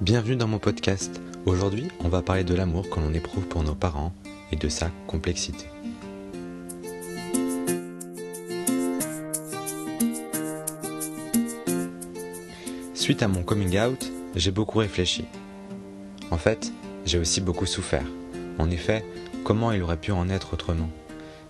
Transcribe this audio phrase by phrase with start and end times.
[0.00, 1.20] Bienvenue dans mon podcast.
[1.44, 4.12] Aujourd'hui, on va parler de l'amour que l'on éprouve pour nos parents
[4.52, 5.66] et de sa complexité.
[12.94, 15.24] Suite à mon coming out, j'ai beaucoup réfléchi.
[16.30, 16.72] En fait,
[17.04, 18.06] j'ai aussi beaucoup souffert.
[18.60, 19.04] En effet,
[19.42, 20.90] comment il aurait pu en être autrement?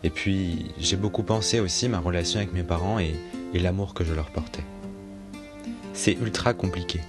[0.04, 3.14] Et puis, j'ai beaucoup pensé aussi ma relation avec mes parents et,
[3.52, 4.64] et l'amour que je leur portais.
[5.92, 7.02] C'est ultra compliqué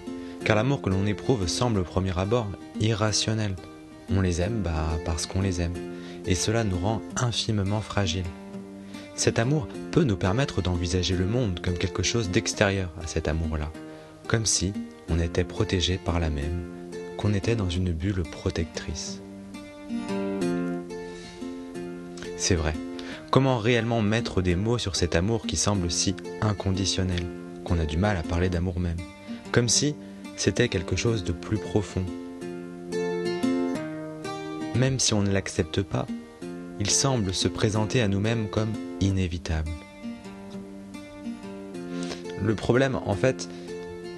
[0.45, 2.47] car l'amour que l'on éprouve semble au premier abord
[2.79, 3.55] irrationnel.
[4.11, 5.75] On les aime bah, parce qu'on les aime,
[6.25, 8.23] et cela nous rend infimement fragiles.
[9.15, 13.71] Cet amour peut nous permettre d'envisager le monde comme quelque chose d'extérieur à cet amour-là,
[14.27, 14.73] comme si
[15.09, 16.65] on était protégé par la même,
[17.17, 19.21] qu'on était dans une bulle protectrice.
[22.37, 22.73] C'est vrai,
[23.29, 27.25] comment réellement mettre des mots sur cet amour qui semble si inconditionnel,
[27.65, 28.97] qu'on a du mal à parler d'amour même,
[29.51, 29.95] comme si
[30.39, 32.05] c'était quelque chose de plus profond.
[34.73, 36.07] Même si on ne l'accepte pas,
[36.79, 39.69] il semble se présenter à nous-mêmes comme inévitable.
[42.41, 43.49] Le problème, en fait,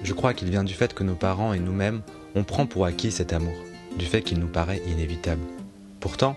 [0.04, 2.02] je crois qu'il vient du fait que nos parents et nous-mêmes,
[2.36, 3.56] on prend pour acquis cet amour,
[3.98, 5.42] du fait qu'il nous paraît inévitable.
[5.98, 6.36] Pourtant,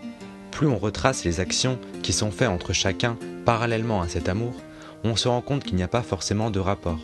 [0.50, 4.56] plus on retrace les actions qui sont faites entre chacun parallèlement à cet amour,
[5.04, 7.00] on se rend compte qu'il n'y a pas forcément de rapport.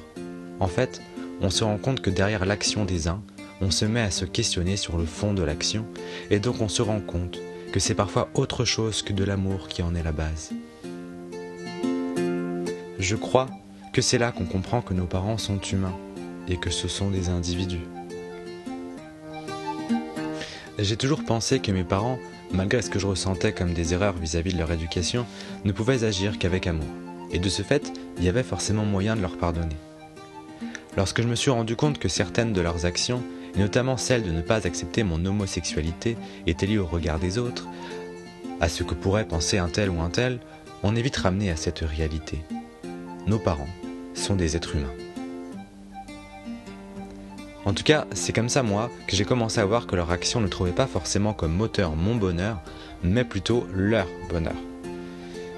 [0.60, 1.00] En fait,
[1.42, 3.22] on se rend compte que derrière l'action des uns,
[3.62, 5.86] on se met à se questionner sur le fond de l'action,
[6.30, 7.40] et donc on se rend compte
[7.72, 10.52] que c'est parfois autre chose que de l'amour qui en est la base.
[13.00, 13.48] Je crois
[13.94, 15.98] que c'est là qu'on comprend que nos parents sont humains
[16.48, 17.88] et que ce sont des individus.
[20.78, 22.20] J'ai toujours pensé que mes parents,
[22.52, 25.26] malgré ce que je ressentais comme des erreurs vis-à-vis -vis de leur éducation,
[25.66, 26.88] ne pouvaient agir qu'avec amour.
[27.32, 29.78] Et de ce fait, il y avait forcément moyen de leur pardonner.
[30.98, 33.24] Lorsque je me suis rendu compte que certaines de leurs actions,
[33.56, 36.18] et notamment celle de ne pas accepter mon homosexualité,
[36.48, 37.68] étaient liées au regard des autres,
[38.60, 40.40] à ce que pourrait penser un tel ou un tel,
[40.84, 42.44] on est vite ramené à cette réalité.
[43.28, 43.70] Nos parents
[44.14, 44.94] sont des êtres humains.
[47.64, 50.42] En tout cas, c'est comme ça, moi, que j'ai commencé à voir que leur action
[50.42, 52.60] ne trouvait pas forcément comme moteur mon bonheur,
[53.04, 54.56] mais plutôt leur bonheur.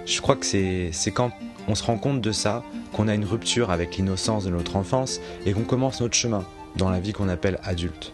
[0.05, 1.31] Je crois que c'est quand
[1.67, 2.63] on se rend compte de ça,
[2.93, 6.45] qu'on a une rupture avec l'innocence de notre enfance et qu'on commence notre chemin
[6.75, 8.13] dans la vie qu'on appelle adulte.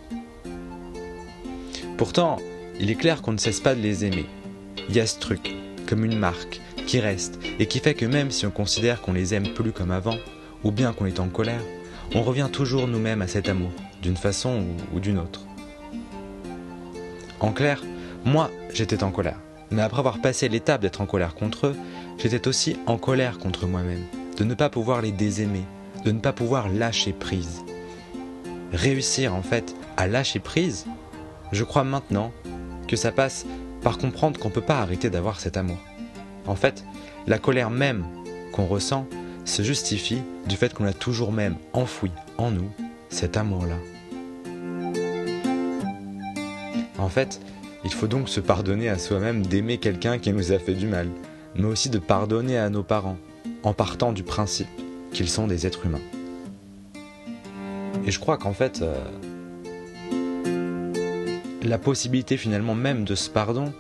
[1.97, 2.37] Pourtant,
[2.79, 4.25] il est clair qu'on ne cesse pas de les aimer.
[4.87, 5.53] Il y a ce truc,
[5.87, 9.33] comme une marque, qui reste et qui fait que même si on considère qu'on les
[9.33, 10.17] aime plus comme avant,
[10.63, 11.61] ou bien qu'on est en colère,
[12.15, 14.63] on revient toujours nous-mêmes à cet amour, d'une façon
[14.93, 15.41] ou, ou d'une autre.
[17.39, 17.81] En clair,
[18.25, 19.39] moi, j'étais en colère.
[19.71, 21.75] Mais après avoir passé l'étape d'être en colère contre eux,
[22.17, 24.03] j'étais aussi en colère contre moi-même,
[24.39, 25.65] de ne pas pouvoir les désaimer,
[26.05, 27.61] de ne pas pouvoir lâcher prise.
[28.71, 30.85] Réussir en fait à lâcher prise,
[31.51, 32.31] je crois maintenant
[32.87, 33.45] que ça passe
[33.81, 35.77] par comprendre qu'on ne peut pas arrêter d'avoir cet amour.
[36.47, 36.85] En fait,
[37.27, 38.05] la colère même
[38.53, 39.05] qu'on ressent
[39.43, 42.69] se justifie du fait qu'on a toujours même enfoui en nous
[43.09, 43.77] cet amour-là.
[46.97, 47.41] En fait,
[47.83, 51.09] il faut donc se pardonner à soi-même d'aimer quelqu'un qui nous a fait du mal,
[51.55, 53.17] mais aussi de pardonner à nos parents,
[53.63, 54.67] en partant du principe
[55.11, 56.01] qu'ils sont des êtres humains.
[58.05, 58.95] Et je crois qu'en fait, euh,
[61.63, 63.73] la possibilité finalement même de ce pardon,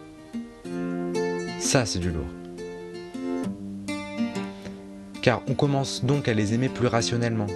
[1.59, 2.27] ça c'est du lourd.
[5.21, 7.47] Car on commence donc à les aimer plus rationnellement,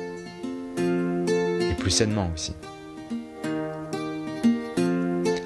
[0.77, 2.53] et plus sainement aussi.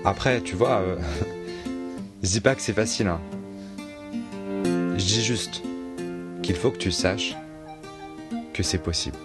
[0.04, 0.96] Après, tu vois, euh,
[2.24, 3.08] je dis pas que c'est facile.
[3.08, 3.20] Hein.
[4.64, 5.62] Je dis juste
[6.48, 7.36] qu'il faut que tu saches
[8.54, 9.18] que c'est possible.